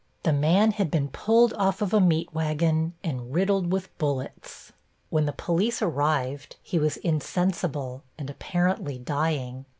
The 0.23 0.33
man 0.33 0.71
had 0.71 0.89
been 0.89 1.09
pulled 1.09 1.53
off 1.53 1.79
of 1.79 1.93
a 1.93 2.01
meat 2.01 2.33
wagon 2.33 2.95
and 3.03 3.31
riddled 3.31 3.71
with 3.71 3.95
bullets. 3.99 4.71
When 5.11 5.27
the 5.27 5.31
police 5.31 5.79
arrived 5.79 6.55
he 6.63 6.79
was 6.79 6.97
insensible 6.97 8.01
and 8.17 8.27
apparently 8.27 8.97
dying. 8.97 9.65